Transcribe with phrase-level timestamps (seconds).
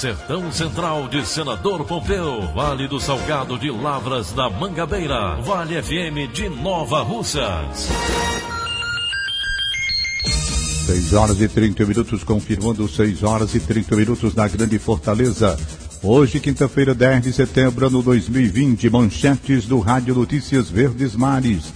[0.00, 6.48] Sertão Central de Senador Pompeu, Vale do Salgado de Lavras da Mangabeira, Vale FM de
[6.48, 7.90] Nova Russas.
[10.86, 15.58] 6 horas e 30 minutos, confirmando 6 horas e 30 minutos na Grande Fortaleza.
[16.02, 21.70] Hoje, quinta-feira, 10 de setembro, ano 2020, manchetes do Rádio Notícias Verdes Mares.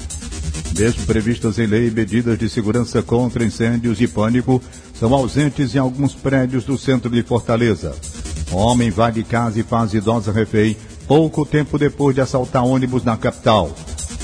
[0.79, 4.63] Mesmo previstas em lei, medidas de segurança contra incêndios e pânico
[4.99, 7.95] são ausentes em alguns prédios do centro de Fortaleza.
[8.55, 10.77] Homem vai de casa e faz idosa refém
[11.09, 13.75] pouco tempo depois de assaltar ônibus na capital.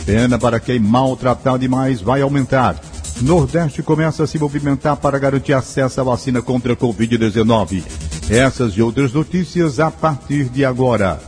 [0.06, 2.80] Pena para quem maltratar demais vai aumentar.
[3.20, 7.82] Nordeste começa a se movimentar para garantir acesso à vacina contra a Covid-19.
[8.30, 11.20] Essas e outras notícias a partir de agora.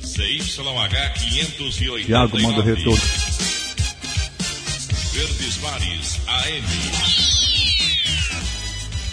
[0.00, 2.04] CYH 589.
[2.04, 3.02] Tiago manda retorno.
[5.12, 7.18] Verdes Mares AM.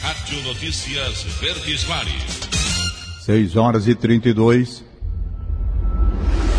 [0.01, 2.44] Rádio Notícias Verdes Mares.
[3.25, 4.85] 6 horas e 32.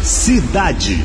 [0.03, 0.99] Cidade.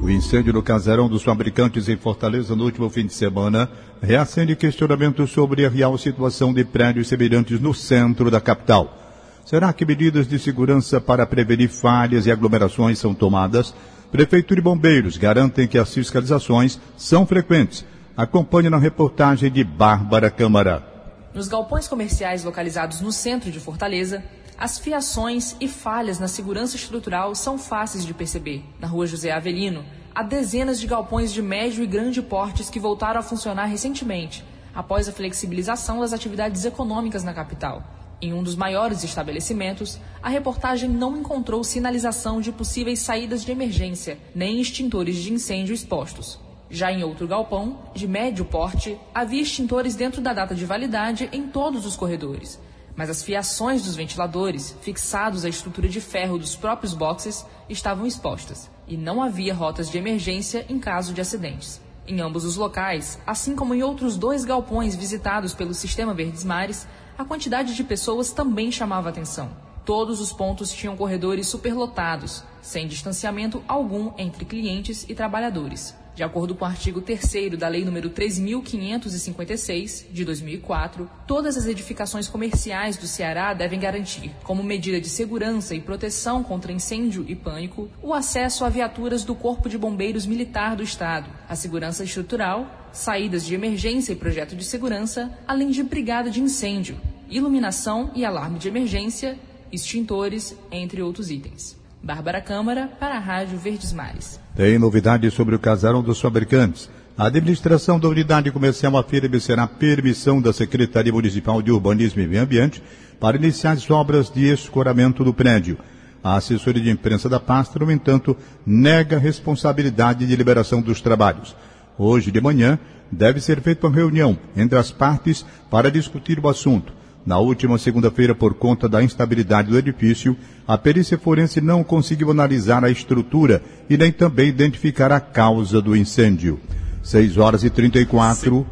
[0.00, 3.68] O incêndio no casarão dos fabricantes em Fortaleza no último fim de semana
[4.00, 8.96] reacende questionamentos sobre a real situação de prédios semelhantes no centro da capital.
[9.44, 13.74] Será que medidas de segurança para prevenir falhas e aglomerações são tomadas?
[14.10, 17.84] Prefeitura e bombeiros garantem que as fiscalizações são frequentes.
[18.16, 20.95] Acompanhe na reportagem de Bárbara Câmara.
[21.36, 24.24] Nos galpões comerciais localizados no centro de Fortaleza,
[24.56, 28.64] as fiações e falhas na segurança estrutural são fáceis de perceber.
[28.80, 33.20] Na rua José Avelino, há dezenas de galpões de médio e grande portes que voltaram
[33.20, 34.42] a funcionar recentemente,
[34.74, 37.84] após a flexibilização das atividades econômicas na capital.
[38.18, 44.18] Em um dos maiores estabelecimentos, a reportagem não encontrou sinalização de possíveis saídas de emergência,
[44.34, 46.45] nem extintores de incêndio expostos.
[46.68, 51.46] Já em outro galpão, de médio porte, havia extintores dentro da data de validade em
[51.46, 52.60] todos os corredores,
[52.96, 58.68] mas as fiações dos ventiladores, fixados à estrutura de ferro dos próprios boxes, estavam expostas,
[58.88, 61.80] e não havia rotas de emergência em caso de acidentes.
[62.08, 66.86] Em ambos os locais, assim como em outros dois galpões visitados pelo Sistema Verdes Mares,
[67.16, 69.50] a quantidade de pessoas também chamava atenção.
[69.84, 75.94] Todos os pontos tinham corredores superlotados, sem distanciamento algum entre clientes e trabalhadores.
[76.16, 82.26] De acordo com o artigo 3 da Lei nº 3.556, de 2004, todas as edificações
[82.26, 87.90] comerciais do Ceará devem garantir, como medida de segurança e proteção contra incêndio e pânico,
[88.02, 93.44] o acesso a viaturas do Corpo de Bombeiros Militar do Estado, a segurança estrutural, saídas
[93.44, 98.68] de emergência e projeto de segurança, além de brigada de incêndio, iluminação e alarme de
[98.68, 99.38] emergência,
[99.70, 101.76] extintores, entre outros itens.
[102.06, 104.38] Bárbara Câmara, para a Rádio Verdes Mares.
[104.54, 106.88] Tem novidades sobre o casarão dos fabricantes.
[107.18, 112.44] A administração da unidade comercial afirma será permissão da Secretaria Municipal de Urbanismo e Meio
[112.44, 112.80] Ambiente
[113.18, 115.78] para iniciar as obras de escoramento do prédio.
[116.22, 121.56] A assessoria de imprensa da pasta, no entanto, nega a responsabilidade de liberação dos trabalhos.
[121.98, 122.78] Hoje de manhã,
[123.10, 126.92] deve ser feita uma reunião entre as partes para discutir o assunto.
[127.26, 130.36] Na última segunda-feira, por conta da instabilidade do edifício,
[130.66, 135.96] a perícia forense não conseguiu analisar a estrutura e nem também identificar a causa do
[135.96, 136.60] incêndio.
[137.02, 138.64] 6 horas e 34.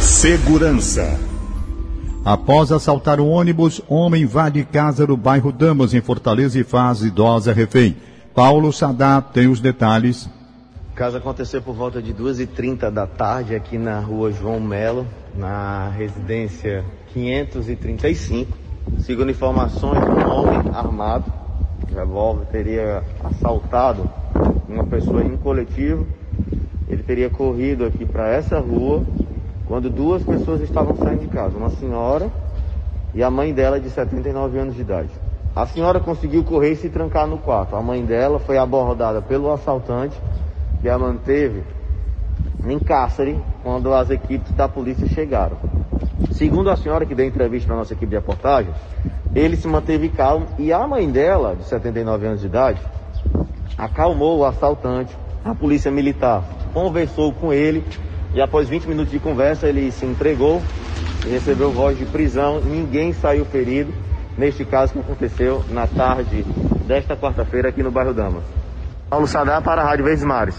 [0.00, 1.18] Segurança.
[2.22, 7.54] Após assaltar o ônibus, homem invade casa no bairro Damas, em Fortaleza, e faz idosa
[7.54, 7.96] refém.
[8.34, 10.28] Paulo Sadá tem os detalhes.
[10.94, 15.04] O caso aconteceu por volta de 2h30 da tarde aqui na rua João Melo,
[15.34, 18.56] na residência 535.
[19.00, 21.32] Segundo informações, um homem armado,
[21.92, 24.08] revólver, teria assaltado
[24.68, 26.06] uma pessoa em um coletivo.
[26.88, 29.02] Ele teria corrido aqui para essa rua
[29.66, 32.30] quando duas pessoas estavam saindo de casa, uma senhora
[33.12, 35.10] e a mãe dela de 79 anos de idade.
[35.56, 37.74] A senhora conseguiu correr e se trancar no quarto.
[37.74, 40.16] A mãe dela foi abordada pelo assaltante
[40.84, 41.64] que a manteve
[42.68, 45.56] em cárcere quando as equipes da polícia chegaram.
[46.32, 48.70] Segundo a senhora que deu entrevista para nossa equipe de reportagem,
[49.34, 52.82] ele se manteve calmo e a mãe dela, de 79 anos de idade,
[53.78, 55.16] acalmou o assaltante.
[55.42, 56.44] A polícia militar
[56.74, 57.82] conversou com ele
[58.34, 60.60] e após 20 minutos de conversa ele se entregou
[61.24, 62.60] e recebeu voz de prisão.
[62.60, 63.90] Ninguém saiu ferido
[64.36, 66.42] neste caso que aconteceu na tarde
[66.86, 68.63] desta quarta-feira aqui no bairro Damas.
[69.14, 70.56] Paulo Sadar para a Rádio Verdes Mares.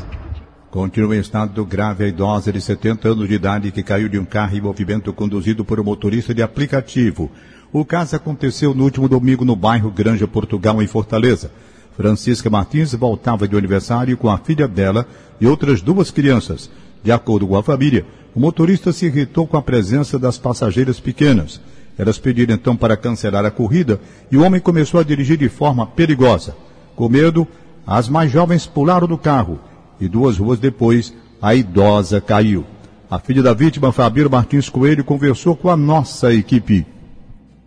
[0.71, 4.23] Continua em estado grave a idosa de 70 anos de idade que caiu de um
[4.23, 7.29] carro em movimento conduzido por um motorista de aplicativo.
[7.73, 11.51] O caso aconteceu no último domingo no bairro Granja Portugal, em Fortaleza.
[11.97, 15.05] Francisca Martins voltava de aniversário com a filha dela
[15.41, 16.71] e outras duas crianças.
[17.03, 21.59] De acordo com a família, o motorista se irritou com a presença das passageiras pequenas.
[21.97, 23.99] Elas pediram então para cancelar a corrida
[24.31, 26.55] e o homem começou a dirigir de forma perigosa.
[26.95, 27.45] Com medo,
[27.85, 29.59] as mais jovens pularam do carro
[29.99, 32.65] e duas ruas depois, a idosa caiu.
[33.09, 36.85] A filha da vítima, Fabíola Martins Coelho, conversou com a nossa equipe.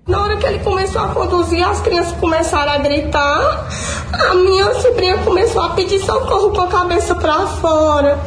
[0.07, 3.69] Na hora que ele começou a conduzir, as crianças começaram a gritar.
[4.13, 8.19] A minha sobrinha começou a pedir socorro com a cabeça para fora.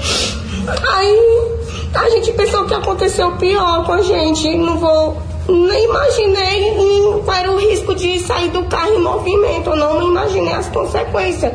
[0.93, 1.51] Aí
[1.93, 4.55] a gente pensou que aconteceu pior com a gente.
[4.57, 5.21] Não vou
[5.51, 10.67] nem imaginei qual era o risco de sair do carro em movimento, não imaginei as
[10.69, 11.53] consequências.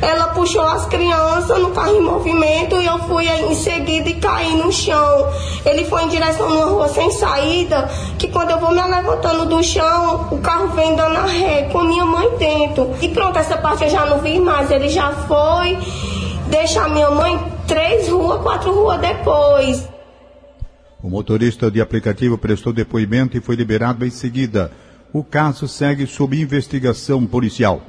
[0.00, 4.54] Ela puxou as crianças no carro em movimento e eu fui em seguida e caí
[4.56, 5.28] no chão.
[5.64, 9.46] Ele foi em direção a uma rua sem saída, que quando eu vou me levantando
[9.46, 12.94] do chão, o carro vem dando a ré com minha mãe dentro.
[13.00, 14.70] E pronto, essa parte eu já não vi mais.
[14.70, 15.76] Ele já foi
[16.46, 19.97] deixar minha mãe três ruas, quatro ruas depois.
[21.00, 24.72] O motorista de aplicativo prestou depoimento e foi liberado em seguida.
[25.12, 27.80] O caso segue sob investigação policial.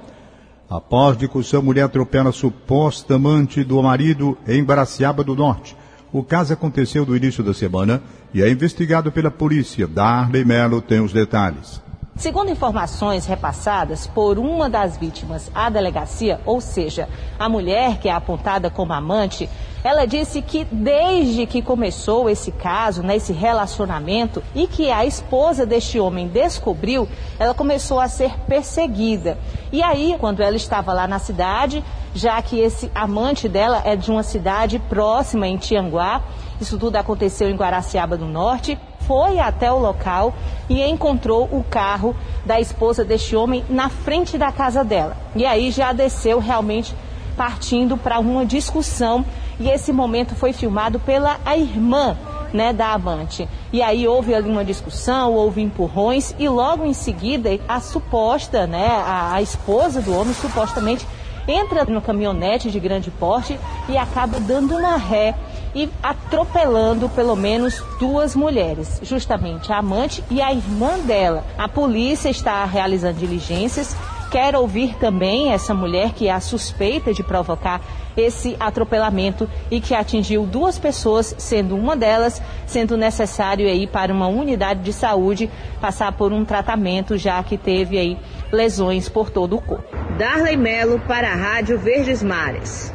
[0.69, 5.75] Após discussão, mulher atropela suposta amante do marido em Baraciaba do Norte.
[6.13, 8.01] O caso aconteceu no início da semana
[8.31, 9.87] e é investigado pela polícia.
[9.87, 11.81] Darley Mello tem os detalhes.
[12.15, 17.07] Segundo informações repassadas por uma das vítimas à delegacia, ou seja,
[17.39, 19.49] a mulher que é apontada como amante,
[19.83, 25.65] ela disse que desde que começou esse caso, né, esse relacionamento, e que a esposa
[25.65, 29.37] deste homem descobriu, ela começou a ser perseguida.
[29.71, 31.83] E aí, quando ela estava lá na cidade,
[32.13, 36.23] já que esse amante dela é de uma cidade próxima em Tianguá,
[36.59, 40.33] isso tudo aconteceu em Guaraciaba do Norte, foi até o local
[40.67, 42.15] e encontrou o carro
[42.45, 45.17] da esposa deste homem na frente da casa dela.
[45.35, 46.93] E aí já desceu realmente
[47.35, 49.25] partindo para uma discussão
[49.59, 52.17] e esse momento foi filmado pela a irmã
[52.53, 53.47] né, da amante.
[53.71, 58.87] E aí houve ali uma discussão, houve empurrões e logo em seguida a suposta, né,
[58.87, 61.05] a, a esposa do homem supostamente
[61.47, 65.35] entra no caminhonete de grande porte e acaba dando uma ré
[65.73, 71.43] e atropelando pelo menos duas mulheres, justamente a amante e a irmã dela.
[71.57, 73.95] A polícia está realizando diligências,
[74.29, 77.81] quer ouvir também essa mulher que é a suspeita de provocar
[78.15, 84.27] esse atropelamento e que atingiu duas pessoas, sendo uma delas sendo necessário aí para uma
[84.27, 85.49] unidade de saúde
[85.81, 88.17] passar por um tratamento, já que teve aí
[88.51, 89.95] lesões por todo o corpo.
[90.17, 92.93] Darley Melo para a Rádio Verdes Mares.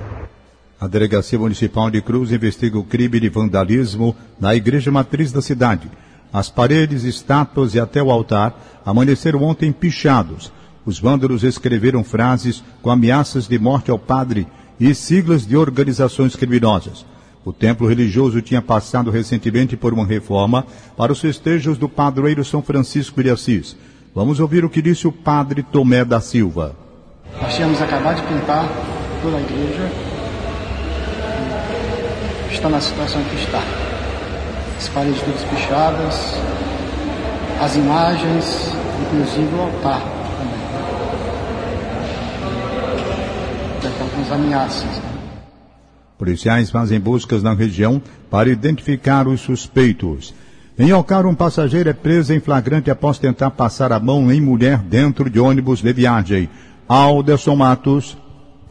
[0.81, 5.91] A Delegacia Municipal de Cruz investiga o crime de vandalismo na igreja matriz da cidade.
[6.33, 10.53] As paredes, estátuas e até o altar amanheceram ontem pichados.
[10.87, 14.47] Os vândalos escreveram frases com ameaças de morte ao padre
[14.79, 17.07] e siglas de organizações criminosas.
[17.45, 22.63] O templo religioso tinha passado recentemente por uma reforma para os festejos do padroeiro São
[22.63, 23.77] Francisco de Assis.
[24.15, 26.77] Vamos ouvir o que disse o padre Tomé da Silva.
[27.41, 28.69] Nós tínhamos acabado de pintar
[29.23, 29.91] toda a igreja.
[32.51, 33.63] Está na situação que está.
[34.79, 36.35] As paredes todas pichadas,
[37.61, 38.73] as imagens,
[39.03, 40.14] inclusive o altar
[44.15, 45.03] algumas ameaças.
[46.17, 50.33] Policiais fazem buscas na região para identificar os suspeitos.
[50.79, 54.79] Em Alcar, um passageiro é preso em flagrante após tentar passar a mão em mulher
[54.79, 56.49] dentro de ônibus de viagem.
[56.89, 58.17] Alderson Matos.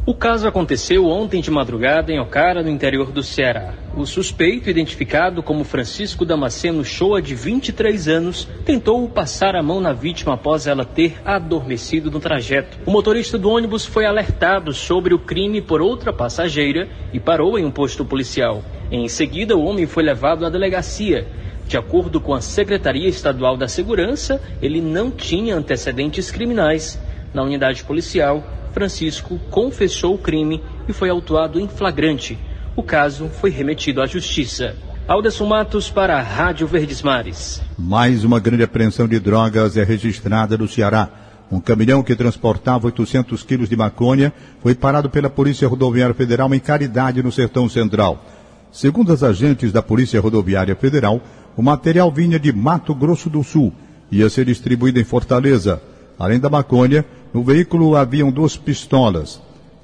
[0.06, 3.74] O caso aconteceu ontem de madrugada em Ocara, no interior do Ceará.
[3.96, 9.94] O suspeito, identificado como Francisco Damasceno Shoa, de 23 anos, tentou passar a mão na
[9.94, 12.80] vítima após ela ter adormecido no trajeto.
[12.86, 17.64] O motorista do ônibus foi alertado sobre o crime por outra passageira e parou em
[17.64, 18.62] um posto policial.
[18.92, 21.26] Em seguida, o homem foi levado à delegacia.
[21.66, 27.02] De acordo com a Secretaria Estadual da Segurança, ele não tinha antecedentes criminais.
[27.34, 28.44] Na unidade policial,
[28.74, 32.38] Francisco confessou o crime e foi autuado em flagrante.
[32.76, 34.76] O caso foi remetido à Justiça.
[35.08, 37.62] Alderson Matos para a Rádio Verdes Mares.
[37.78, 41.10] Mais uma grande apreensão de drogas é registrada no Ceará.
[41.52, 46.60] Um caminhão que transportava 800 quilos de maconha foi parado pela Polícia Rodoviária Federal em
[46.60, 48.26] Caridade, no Sertão Central.
[48.72, 51.22] Segundo as agentes da Polícia Rodoviária Federal,
[51.56, 53.72] o material vinha de Mato Grosso do Sul
[54.12, 55.80] e ia ser distribuído em Fortaleza.
[56.18, 59.42] Além da maconha, no veículo haviam duas pistolas.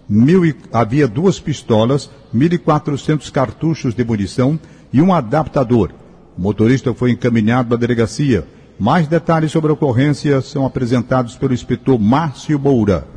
[0.08, 4.60] Mil e, havia duas pistolas, 1.400 cartuchos de munição
[4.94, 5.92] e um adaptador.
[6.38, 8.46] O motorista foi encaminhado à delegacia.
[8.80, 13.08] Mais detalhes sobre a ocorrência são apresentados pelo inspetor Márcio Moura.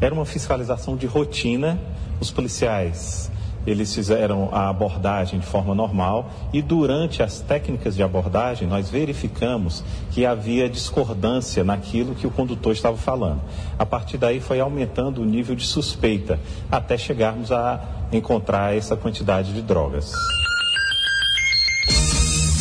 [0.00, 1.78] Era uma fiscalização de rotina.
[2.20, 3.30] Os policiais
[3.66, 9.84] eles fizeram a abordagem de forma normal e durante as técnicas de abordagem nós verificamos
[10.10, 13.40] que havia discordância naquilo que o condutor estava falando.
[13.78, 16.40] A partir daí foi aumentando o nível de suspeita
[16.70, 17.80] até chegarmos a
[18.12, 20.12] encontrar essa quantidade de drogas.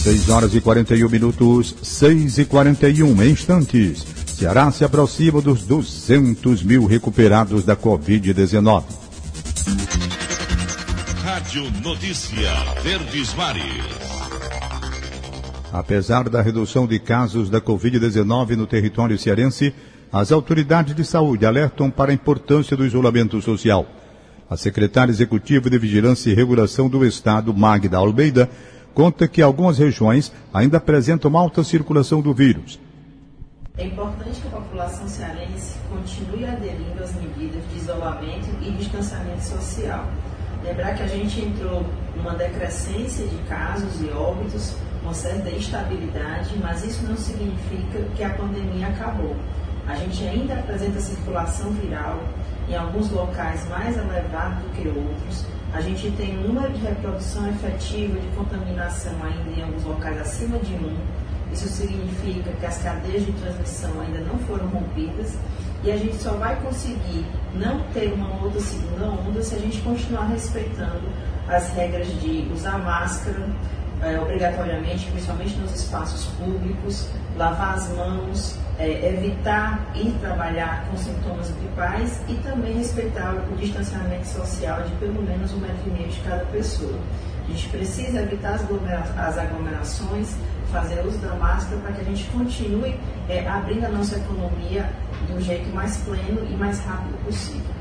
[0.03, 4.03] 6 horas e 41 minutos, 6 e 41 instantes.
[4.25, 9.00] Ceará se aproxima dos 200 mil recuperados da Covid-19.
[11.51, 12.50] Rádio Notícia
[12.81, 13.84] Verdes Mares.
[15.74, 19.75] Apesar da redução de casos da Covid-19 no território cearense,
[20.13, 23.86] as autoridades de saúde alertam para a importância do isolamento social.
[24.50, 28.50] A secretária executiva de Vigilância e Regulação do Estado, Magda Almeida,
[28.93, 32.79] conta que algumas regiões ainda apresentam alta circulação do vírus.
[33.77, 40.08] É importante que a população cearense continue aderindo às medidas de isolamento e distanciamento social.
[40.63, 46.83] Lembrar que a gente entrou numa decrescência de casos e óbitos, uma certa instabilidade, mas
[46.83, 49.35] isso não significa que a pandemia acabou.
[49.87, 52.19] A gente ainda apresenta circulação viral
[52.69, 57.47] em alguns locais mais elevado do que outros, a gente tem um número de reprodução
[57.49, 60.97] efetiva de contaminação ainda em alguns locais acima de um.
[61.51, 65.37] Isso significa que as cadeias de transmissão ainda não foram rompidas
[65.83, 69.81] e a gente só vai conseguir não ter uma outra segunda onda se a gente
[69.81, 71.01] continuar respeitando
[71.47, 73.50] as regras de usar máscara
[74.01, 77.07] é, obrigatoriamente, principalmente nos espaços públicos,
[77.38, 84.27] lavar as mãos, é, evitar ir trabalhar com sintomas gripais e também respeitar o distanciamento
[84.27, 86.97] social de pelo menos um metro e meio de cada pessoa.
[87.45, 90.35] A gente precisa evitar as, aglomera as aglomerações,
[90.71, 92.95] fazer uso da máscara para que a gente continue
[93.29, 94.89] é, abrindo a nossa economia
[95.27, 97.75] do jeito mais pleno e mais rápido possível.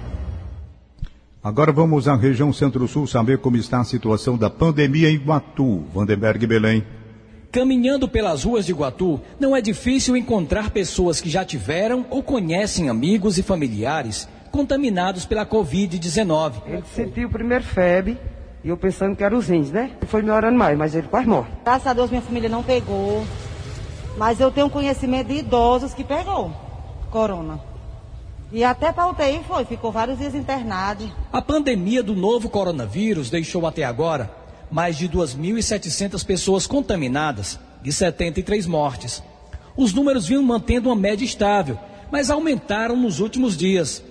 [1.43, 5.85] Agora vamos à região Centro-Sul saber como está a situação da pandemia em Iguatu.
[5.95, 6.85] Vandenberg Belém.
[7.51, 12.89] Caminhando pelas ruas de Iguatu, não é difícil encontrar pessoas que já tiveram ou conhecem
[12.91, 16.53] amigos e familiares contaminados pela Covid-19.
[16.67, 18.19] Ele sentiu o primeiro febre
[18.63, 19.93] e eu pensando que era os rins, né?
[20.07, 21.51] Foi melhorando mais, mas ele quase morre.
[21.65, 23.25] Graças a Deus minha família não pegou,
[24.19, 26.51] mas eu tenho conhecimento de idosos que pegou
[27.11, 27.61] corona.
[28.53, 31.11] E até para UTI foi, ficou vários dias internado.
[31.33, 34.31] A pandemia do novo coronavírus deixou até agora
[34.71, 39.23] mais de 2.700 pessoas contaminadas e 73 mortes.
[39.77, 41.79] Os números vinham mantendo uma média estável,
[42.11, 44.03] mas aumentaram nos últimos dias.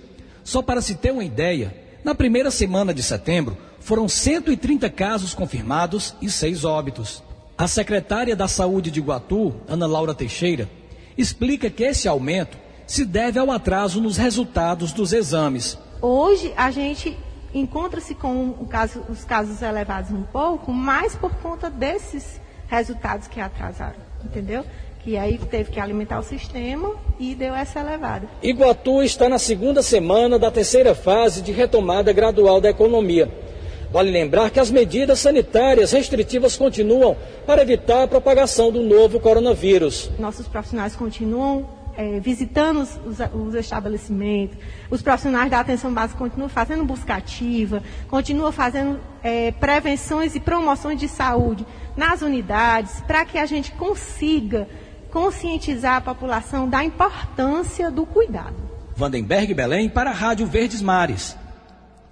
[0.42, 3.56] Só para se ter uma ideia, na primeira semana de setembro,
[3.90, 7.24] foram 130 casos confirmados e seis óbitos.
[7.58, 10.70] A secretária da Saúde de Guatu, Ana Laura Teixeira,
[11.18, 12.56] explica que esse aumento
[12.86, 15.76] se deve ao atraso nos resultados dos exames.
[16.00, 17.18] Hoje a gente
[17.52, 23.98] encontra-se com caso, os casos elevados um pouco, mais por conta desses resultados que atrasaram,
[24.24, 24.64] entendeu?
[25.00, 28.28] Que aí teve que alimentar o sistema e deu essa elevada.
[28.40, 33.49] Iguatu está na segunda semana da terceira fase de retomada gradual da economia.
[33.92, 40.10] Vale lembrar que as medidas sanitárias restritivas continuam para evitar a propagação do novo coronavírus.
[40.16, 41.66] Nossos profissionais continuam
[41.96, 44.56] é, visitando os, os, os, estabelecimentos,
[44.88, 50.98] os profissionais da atenção básica continuam fazendo busca ativa, continuam fazendo é, prevenções e promoções
[50.98, 51.66] de saúde
[51.96, 54.68] nas unidades, para que a gente consiga
[55.10, 58.54] conscientizar a população da importância do cuidado.
[58.94, 61.36] Vandenberg Belém para a Rádio Verdes Mares.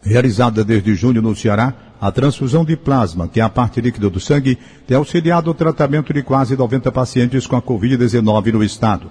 [0.09, 4.19] Realizada desde junho no Ceará, a transfusão de plasma, que é a parte líquida do
[4.19, 9.11] sangue, tem auxiliado o tratamento de quase 90 pacientes com a Covid-19 no estado.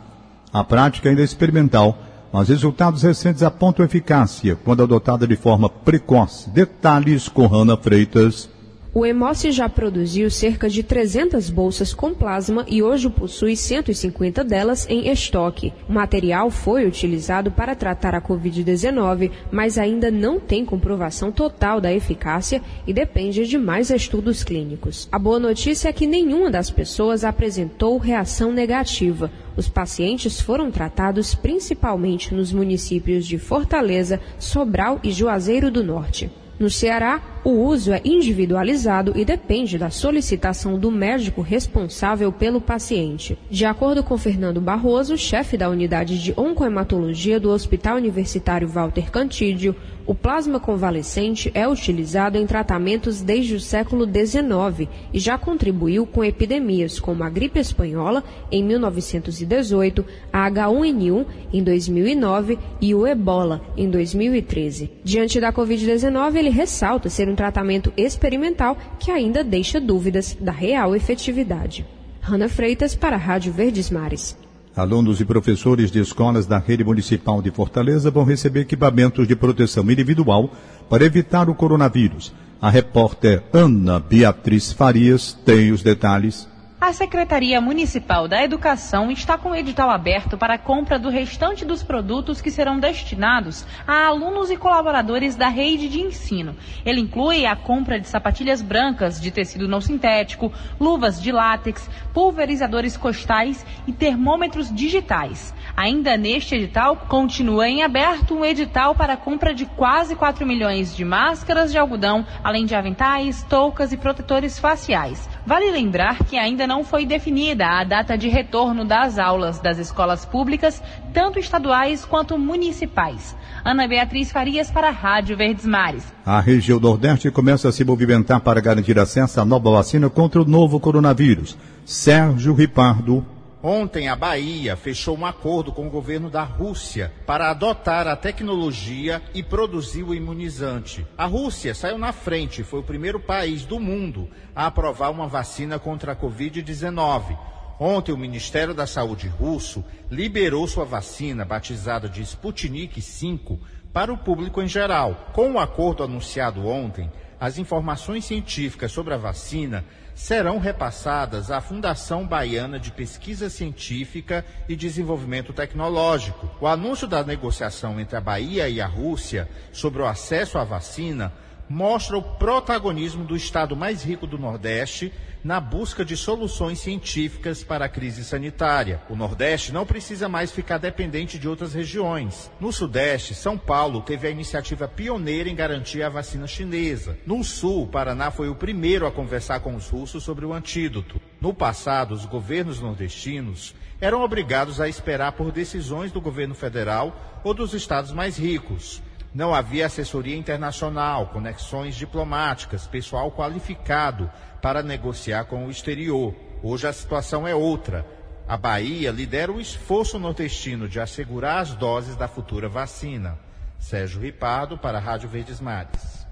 [0.52, 2.00] A prática ainda é experimental,
[2.34, 6.50] mas resultados recentes apontam eficácia quando adotada de forma precoce.
[6.50, 8.50] Detalhes com Rana Freitas.
[8.98, 14.88] O Hemossi já produziu cerca de 300 bolsas com plasma e hoje possui 150 delas
[14.90, 15.72] em estoque.
[15.88, 21.94] O material foi utilizado para tratar a Covid-19, mas ainda não tem comprovação total da
[21.94, 25.08] eficácia e depende de mais estudos clínicos.
[25.12, 29.30] A boa notícia é que nenhuma das pessoas apresentou reação negativa.
[29.56, 36.32] Os pacientes foram tratados principalmente nos municípios de Fortaleza, Sobral e Juazeiro do Norte.
[36.60, 43.38] No Ceará, o uso é individualizado e depende da solicitação do médico responsável pelo paciente.
[43.50, 49.76] De acordo com Fernando Barroso, chefe da unidade de oncohematologia do Hospital Universitário Walter Cantídio,
[50.08, 56.24] o plasma convalescente é utilizado em tratamentos desde o século XIX e já contribuiu com
[56.24, 63.90] epidemias como a gripe espanhola em 1918, a H1N1 em 2009 e o ebola em
[63.90, 64.90] 2013.
[65.04, 70.94] Diante da Covid-19, ele ressalta ser um tratamento experimental que ainda deixa dúvidas da real
[70.96, 71.86] efetividade.
[72.20, 74.36] Rana Freitas para a Rádio Verdes Mares.
[74.76, 79.90] Alunos e professores de escolas da rede municipal de Fortaleza vão receber equipamentos de proteção
[79.90, 80.52] individual
[80.90, 82.34] para evitar o coronavírus.
[82.62, 86.48] A repórter Ana Beatriz Farias tem os detalhes.
[86.80, 91.66] A Secretaria Municipal da Educação está com o edital aberto para a compra do restante
[91.66, 96.56] dos produtos que serão destinados a alunos e colaboradores da rede de ensino.
[96.86, 102.96] Ele inclui a compra de sapatilhas brancas de tecido não sintético, luvas de látex, pulverizadores
[102.96, 105.56] costais e termômetros digitais.
[105.76, 110.96] Ainda neste edital, continua em aberto um edital para a compra de quase 4 milhões
[110.96, 115.28] de máscaras de algodão, além de aventais, toucas e protetores faciais.
[115.44, 120.26] Vale lembrar que ainda não foi definida a data de retorno das aulas das escolas
[120.26, 120.84] públicas,
[121.14, 123.36] tanto estaduais quanto municipais.
[123.66, 126.14] Ana Beatriz Farias para a Rádio Verdes Mares.
[126.26, 130.46] A região Nordeste começa a se movimentar para garantir acesso à nova vacina contra o
[130.46, 131.58] novo coronavírus.
[131.86, 133.26] Sérgio Ripardo,
[133.62, 139.22] Ontem, a Bahia fechou um acordo com o governo da Rússia para adotar a tecnologia
[139.34, 141.08] e produzir o imunizante.
[141.18, 145.80] A Rússia saiu na frente, foi o primeiro país do mundo a aprovar uma vacina
[145.80, 147.36] contra a Covid-19.
[147.80, 153.60] Ontem, o Ministério da Saúde russo liberou sua vacina, batizada de Sputnik V,
[153.92, 155.32] para o público em geral.
[155.34, 162.26] Com o acordo anunciado ontem, as informações científicas sobre a vacina serão repassadas à Fundação
[162.26, 166.50] Baiana de Pesquisa Científica e Desenvolvimento Tecnológico.
[166.60, 171.32] O anúncio da negociação entre a Bahia e a Rússia sobre o acesso à vacina
[171.70, 175.12] mostra o protagonismo do estado mais rico do Nordeste
[175.44, 179.02] na busca de soluções científicas para a crise sanitária.
[179.10, 182.52] O Nordeste não precisa mais ficar dependente de outras regiões.
[182.60, 187.18] No Sudeste, São Paulo teve a iniciativa pioneira em garantir a vacina chinesa.
[187.26, 191.22] No Sul, o Paraná foi o primeiro a conversar com os russos sobre o antídoto.
[191.40, 197.54] No passado, os governos nordestinos eram obrigados a esperar por decisões do governo federal ou
[197.54, 199.02] dos estados mais ricos.
[199.34, 204.30] Não havia assessoria internacional, conexões diplomáticas, pessoal qualificado
[204.62, 206.34] para negociar com o exterior.
[206.64, 208.06] Hoje a situação é outra.
[208.48, 213.38] A Bahia lidera o esforço nordestino de assegurar as doses da futura vacina.
[213.80, 216.26] Sérgio Ripardo, para a Rádio Verdes Mares.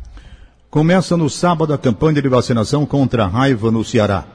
[0.69, 4.25] Começa no sábado a campanha de vacinação contra a raiva no Ceará.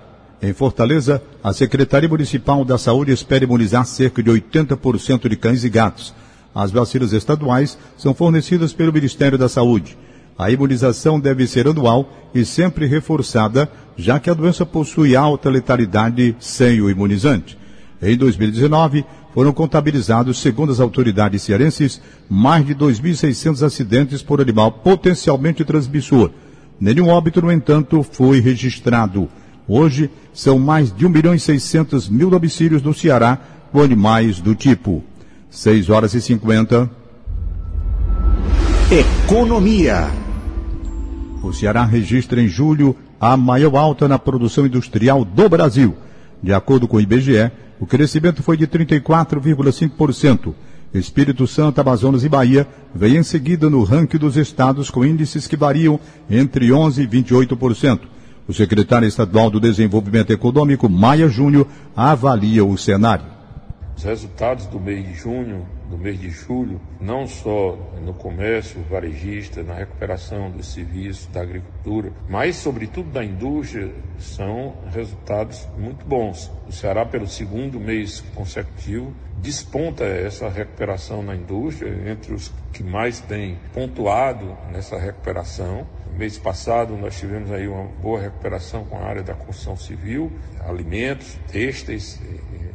[0.41, 5.69] Em Fortaleza, a Secretaria Municipal da Saúde espera imunizar cerca de 80% de cães e
[5.69, 6.15] gatos.
[6.55, 9.97] As vacinas estaduais são fornecidas pelo Ministério da Saúde.
[10.39, 16.35] A imunização deve ser anual e sempre reforçada, já que a doença possui alta letalidade
[16.41, 17.59] sem o imunizante.
[18.03, 25.65] Em 2019, foram contabilizados, segundo as autoridades cearenses, mais de 2.600 acidentes por animal potencialmente
[25.65, 26.31] transmissor.
[26.81, 29.29] Nenhum óbito, no entanto, foi registrado.
[29.69, 33.39] Hoje, são mais de 1 milhão e 600 mil domicílios no Ceará
[33.71, 35.05] com animais do tipo.
[35.51, 36.89] 6 horas e 50.
[38.91, 40.09] Economia.
[41.43, 45.97] O Ceará registra em julho a maior alta na produção industrial do Brasil.
[46.43, 50.55] De acordo com o IBGE, o crescimento foi de 34,5%.
[50.93, 55.57] Espírito Santo, Amazonas e Bahia vêm em seguida no ranking dos estados com índices que
[55.57, 58.01] variam entre 11% e 28%.
[58.49, 63.40] O secretário estadual do Desenvolvimento Econômico, Maia Júnior, avalia o cenário.
[64.01, 69.63] Os resultados do mês de junho, do mês de julho, não só no comércio varejista,
[69.63, 76.51] na recuperação dos serviços, da agricultura, mas sobretudo da indústria, são resultados muito bons.
[76.67, 83.21] O Ceará, pelo segundo mês consecutivo, desponta essa recuperação na indústria, entre os que mais
[83.21, 85.87] têm pontuado nessa recuperação.
[86.17, 90.33] Mês passado nós tivemos aí uma boa recuperação com a área da construção civil,
[90.67, 92.19] alimentos, têxteis,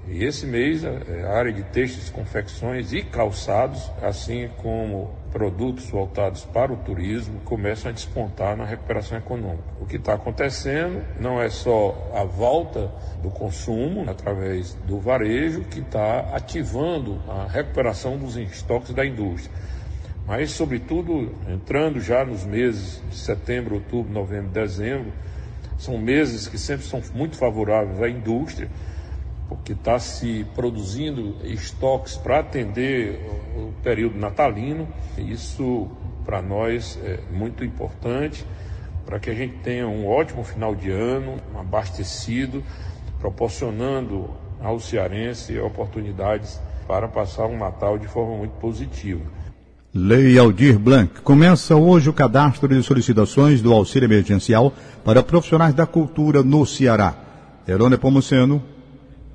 [0.07, 6.71] e esse mês a área de têxteis, confecções e calçados, assim como produtos voltados para
[6.71, 9.63] o turismo começam a despontar na recuperação econômica.
[9.81, 12.91] O que está acontecendo não é só a volta
[13.21, 19.53] do consumo através do varejo que está ativando a recuperação dos estoques da indústria,
[20.27, 25.13] mas, sobretudo, entrando já nos meses de setembro, outubro, novembro, dezembro,
[25.77, 28.69] são meses que sempre são muito favoráveis à indústria
[29.47, 33.19] porque está se produzindo estoques para atender
[33.55, 34.87] o período natalino.
[35.17, 35.87] Isso
[36.25, 38.45] para nós é muito importante
[39.05, 42.63] para que a gente tenha um ótimo final de ano, abastecido,
[43.19, 44.29] proporcionando
[44.59, 49.21] ao cearense oportunidades para passar um Natal de forma muito positiva.
[49.93, 51.21] Lei Aldir Blanc.
[51.21, 54.73] Começa hoje o cadastro de solicitações do auxílio emergencial
[55.05, 57.15] para profissionais da cultura no Ceará.
[57.67, 58.61] Herônio Pomuceno,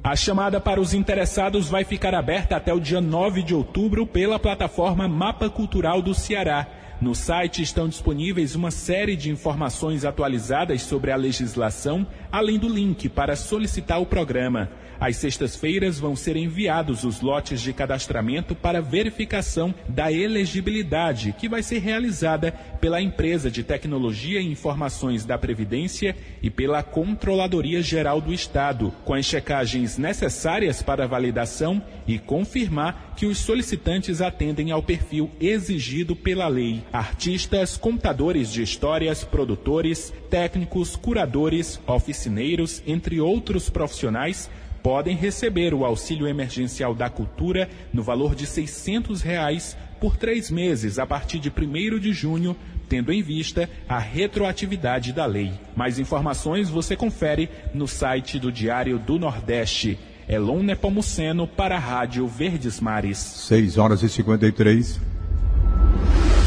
[0.03, 4.39] a chamada para os interessados vai ficar aberta até o dia 9 de outubro pela
[4.39, 6.67] plataforma Mapa Cultural do Ceará.
[7.03, 13.11] No site estão disponíveis uma série de informações atualizadas sobre a legislação, além do link
[13.11, 14.71] para solicitar o programa.
[15.01, 21.63] Às sextas-feiras vão ser enviados os lotes de cadastramento para verificação da elegibilidade, que vai
[21.63, 28.31] ser realizada pela Empresa de Tecnologia e Informações da Previdência e pela Controladoria Geral do
[28.31, 35.31] Estado, com as checagens necessárias para validação e confirmar que os solicitantes atendem ao perfil
[35.41, 36.83] exigido pela lei.
[36.93, 44.51] Artistas, contadores de histórias, produtores, técnicos, curadores, oficineiros, entre outros profissionais,
[44.83, 50.99] podem receber o auxílio emergencial da cultura no valor de 600 reais por três meses
[50.99, 52.57] a partir de 1 de junho,
[52.89, 55.53] tendo em vista a retroatividade da lei.
[55.77, 59.99] Mais informações você confere no site do Diário do Nordeste.
[60.29, 63.19] Elon Nepomuceno para a Rádio Verdes Mares.
[63.19, 65.01] 6 horas e 53.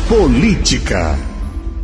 [0.08, 1.18] Política.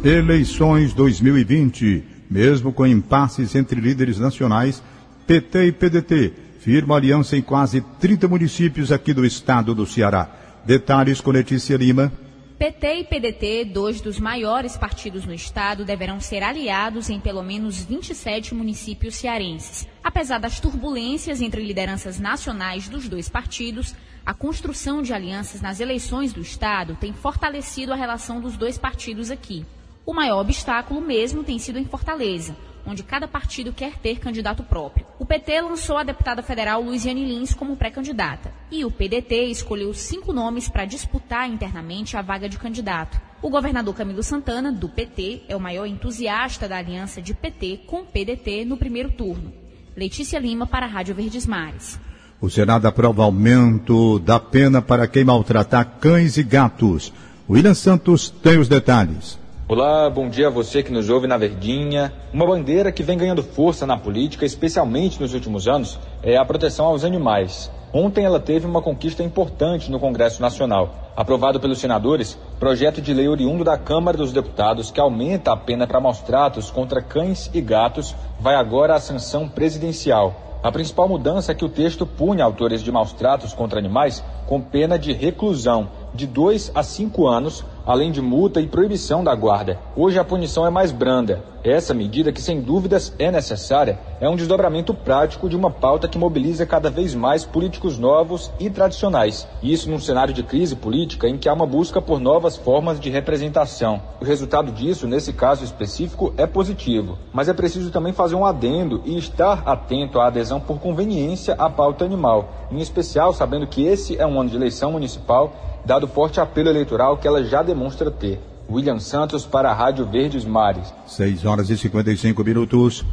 [0.04, 2.04] Eleições 2020.
[2.30, 4.82] Mesmo com impasses entre líderes nacionais,
[5.30, 10.28] PT e PDT firmam aliança em quase 30 municípios aqui do estado do Ceará.
[10.66, 12.12] Detalhes com Letícia Lima.
[12.58, 17.84] PT e PDT, dois dos maiores partidos no estado, deverão ser aliados em pelo menos
[17.84, 19.88] 27 municípios cearenses.
[20.04, 23.94] Apesar das turbulências entre lideranças nacionais dos dois partidos,
[24.26, 29.30] a construção de alianças nas eleições do estado tem fortalecido a relação dos dois partidos
[29.30, 29.64] aqui.
[30.08, 35.06] O maior obstáculo mesmo tem sido em Fortaleza, onde cada partido quer ter candidato próprio.
[35.30, 38.52] PT lançou a deputada federal Luiziane Lins como pré-candidata.
[38.72, 43.22] E o PDT escolheu cinco nomes para disputar internamente a vaga de candidato.
[43.40, 48.04] O governador Camilo Santana, do PT, é o maior entusiasta da aliança de PT com
[48.04, 49.54] PDT no primeiro turno.
[49.96, 52.00] Letícia Lima para a Rádio Verdes Mares.
[52.42, 57.14] O Senado aprova aumento da pena para quem maltratar cães e gatos.
[57.48, 59.39] William Santos tem os detalhes.
[59.72, 62.12] Olá, bom dia a você que nos ouve na Verdinha.
[62.34, 66.88] Uma bandeira que vem ganhando força na política, especialmente nos últimos anos, é a proteção
[66.88, 67.70] aos animais.
[67.94, 71.12] Ontem ela teve uma conquista importante no Congresso Nacional.
[71.16, 75.86] Aprovado pelos senadores, projeto de lei oriundo da Câmara dos Deputados que aumenta a pena
[75.86, 80.50] para maus tratos contra cães e gatos vai agora à sanção presidencial.
[80.62, 84.60] A principal mudança é que o texto pune autores de maus tratos contra animais com
[84.60, 89.80] pena de reclusão de 2 a 5 anos além de multa e proibição da guarda.
[89.96, 91.44] Hoje a punição é mais branda.
[91.64, 96.18] Essa medida, que sem dúvidas é necessária, é um desdobramento prático de uma pauta que
[96.18, 99.48] mobiliza cada vez mais políticos novos e tradicionais.
[99.62, 103.10] Isso num cenário de crise política em que há uma busca por novas formas de
[103.10, 104.00] representação.
[104.22, 109.02] O resultado disso, nesse caso específico, é positivo, mas é preciso também fazer um adendo
[109.04, 114.16] e estar atento à adesão por conveniência à pauta animal, em especial sabendo que esse
[114.16, 115.52] é um ano de eleição municipal
[115.86, 118.40] dado forte apelo eleitoral que ela já demonstra ter.
[118.70, 120.94] William Santos para a Rádio Verdes Mares.
[121.08, 123.04] 6 horas e 55 minutos.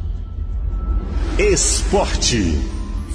[1.39, 2.57] Esporte.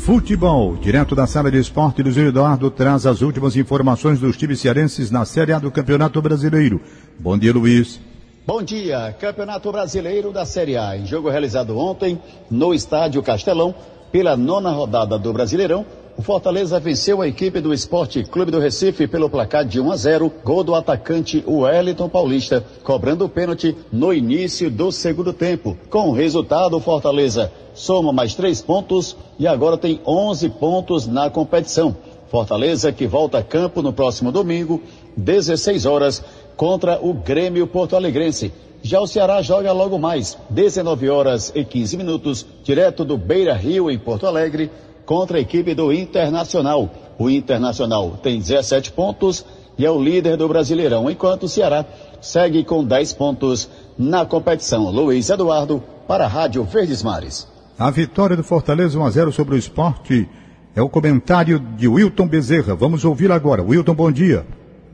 [0.05, 5.13] Futebol, direto da sala de esporte, Luiz Eduardo traz as últimas informações dos times cearenses
[5.13, 6.81] na Série A do Campeonato Brasileiro.
[7.21, 8.01] Bom dia, Luiz.
[8.45, 10.97] Bom dia, Campeonato Brasileiro da Série A.
[10.97, 13.73] Em jogo realizado ontem no Estádio Castelão,
[14.11, 19.07] pela nona rodada do Brasileirão, o Fortaleza venceu a equipe do Esporte Clube do Recife
[19.07, 24.13] pelo placar de 1 a 0, gol do atacante Wellington Paulista, cobrando o pênalti no
[24.13, 25.77] início do segundo tempo.
[25.89, 31.31] Com o resultado, o Fortaleza soma mais três pontos e agora tem 11 pontos na
[31.31, 31.97] competição.
[32.31, 34.83] Fortaleza que volta a campo no próximo domingo,
[35.17, 36.23] 16 horas,
[36.57, 38.53] contra o Grêmio Porto Alegrense.
[38.83, 43.91] Já o Ceará joga logo mais, 19 horas e 15 minutos, direto do Beira Rio,
[43.91, 44.71] em Porto Alegre,
[45.13, 46.91] contra a equipe do Internacional.
[47.19, 49.45] O Internacional tem 17 pontos
[49.77, 51.85] e é o líder do Brasileirão, enquanto o Ceará
[52.23, 54.89] segue com 10 pontos na competição.
[54.89, 57.47] Luiz Eduardo, para a Rádio Verdes Mares.
[57.79, 60.27] A vitória do Fortaleza 1 a 0 sobre o esporte
[60.75, 62.75] é o comentário de Wilton Bezerra.
[62.75, 63.63] Vamos ouvir agora.
[63.63, 64.47] Wilton, bom dia.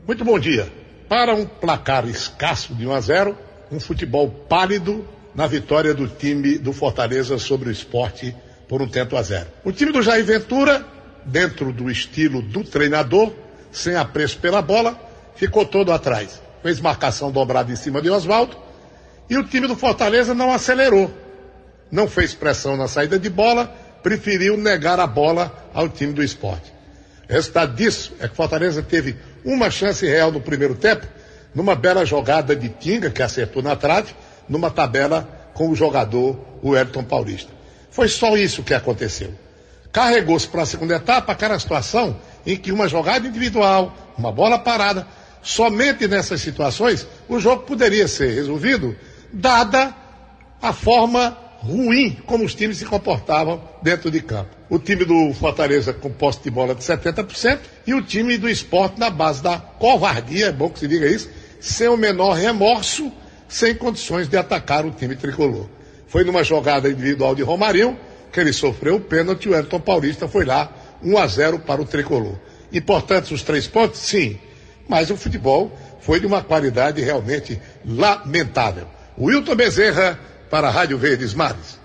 [0.05, 0.67] Muito bom dia.
[1.07, 3.37] Para um placar escasso de 1 a 0,
[3.71, 8.35] um futebol pálido na vitória do time do Fortaleza sobre o esporte
[8.69, 9.47] por um tento a zero.
[9.65, 10.85] O time do Jair Ventura,
[11.25, 13.33] dentro do estilo do treinador,
[13.71, 14.97] sem apreço pela bola,
[15.35, 16.39] ficou todo atrás.
[16.61, 18.55] Fez marcação dobrada em cima de Oswaldo
[19.27, 21.11] e o time do Fortaleza não acelerou.
[21.91, 23.65] Não fez pressão na saída de bola,
[24.03, 26.71] preferiu negar a bola ao time do esporte.
[27.27, 31.07] Resultado disso é que Fortaleza teve uma chance real no primeiro tempo,
[31.55, 34.13] numa bela jogada de Tinga, que acertou na trave,
[34.47, 37.58] numa tabela com o jogador, o Elton Paulista.
[37.91, 39.33] Foi só isso que aconteceu.
[39.91, 45.07] Carregou-se para a segunda etapa aquela situação em que uma jogada individual, uma bola parada,
[45.41, 48.95] somente nessas situações o jogo poderia ser resolvido,
[49.33, 49.95] dada
[50.61, 54.55] a forma ruim como os times se comportavam dentro de campo.
[54.69, 58.99] O time do Fortaleza com posse de bola de 70% e o time do esporte
[58.99, 63.11] na base da covardia, é bom que se diga isso, sem o menor remorso,
[63.47, 65.67] sem condições de atacar o time tricolor.
[66.09, 67.97] Foi numa jogada individual de Romarinho
[68.31, 70.71] que ele sofreu o pênalti e o Elton Paulista foi lá
[71.03, 72.35] 1 a 0 para o tricolor.
[72.73, 73.99] Importantes os três pontos?
[73.99, 74.37] Sim.
[74.87, 78.87] Mas o futebol foi de uma qualidade realmente lamentável.
[79.17, 80.19] Wilton Bezerra
[80.49, 81.79] para a Rádio Verdes Mares.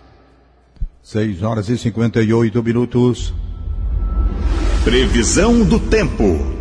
[1.03, 3.35] 6 horas e 58 minutos.
[4.85, 6.55] Previsão do tempo.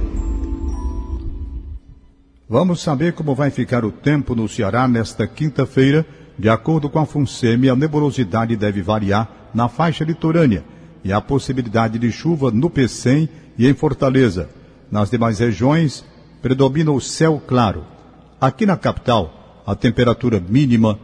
[2.50, 6.06] Vamos saber como vai ficar o tempo no Ceará nesta quinta-feira.
[6.38, 10.64] De acordo com a FUNSEMI, a nebulosidade deve variar na faixa litorânea
[11.04, 14.50] e a possibilidade de chuva no Pecém e em Fortaleza.
[14.90, 16.04] Nas demais regiões,
[16.42, 17.86] predomina o céu claro.
[18.42, 21.00] Aqui na capital, a temperatura mínima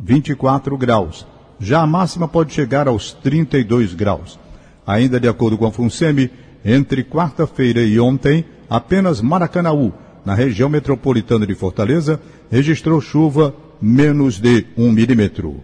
[0.00, 1.26] 24 graus.
[1.60, 4.38] Já a máxima pode chegar aos 32 graus.
[4.86, 6.30] Ainda de acordo com a FUNSEMI,
[6.64, 9.92] entre quarta-feira e ontem, apenas Maracanaú,
[10.24, 15.60] na região metropolitana de Fortaleza, registrou chuva menos de um milímetro.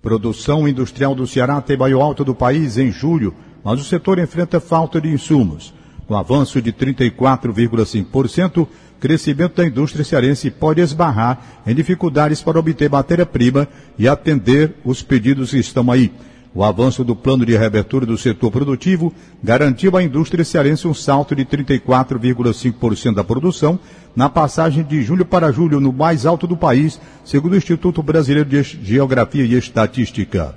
[0.00, 4.60] Produção industrial do Ceará tem maior alta do país em julho, mas o setor enfrenta
[4.60, 5.74] falta de insumos.
[6.06, 8.68] Com avanço de 34,5%,
[9.00, 13.66] crescimento da indústria cearense pode esbarrar em dificuldades para obter matéria-prima
[13.98, 16.12] e atender os pedidos que estão aí.
[16.54, 21.34] O avanço do plano de reabertura do setor produtivo garantiu à indústria cearense um salto
[21.34, 23.78] de 34,5% da produção
[24.14, 28.48] na passagem de julho para julho no mais alto do país, segundo o Instituto Brasileiro
[28.48, 30.54] de Geografia e Estatística.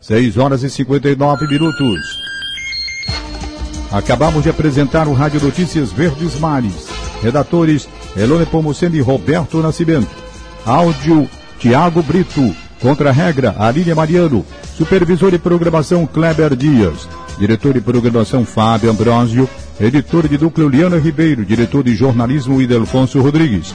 [0.00, 2.26] 6 horas e 59 minutos.
[3.90, 6.88] Acabamos de apresentar o Rádio Notícias Verdes Mares.
[7.22, 10.10] Redatores Elone Pomuceni e Roberto Nascimento.
[10.64, 12.65] Áudio Tiago Brito.
[12.80, 14.44] Contra-regra Aline Mariano.
[14.76, 17.08] Supervisor de programação Kleber Dias.
[17.38, 19.48] Diretor de programação Fábio Ambrosio.
[19.80, 21.44] Editor de núcleo Liana Ribeiro.
[21.44, 23.74] Diretor de jornalismo Idelfonso Rodrigues.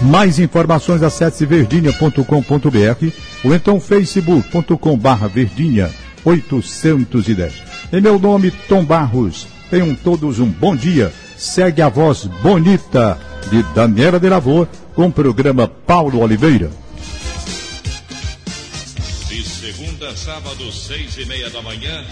[0.00, 3.06] Mais informações acesse verdinha.com.br
[3.44, 5.90] ou então facebook.com barra verdinha
[6.24, 7.62] 810.
[7.92, 9.46] Em meu nome, Tom Barros.
[9.70, 13.18] Tenham todos um bom dia segue a voz bonita
[13.50, 16.70] de Daniela de Lavor com o programa Paulo Oliveira.
[20.16, 22.04] Sábado, seis e meia da manhã,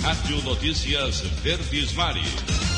[0.00, 2.73] Rádio Notícias Verdes Mares.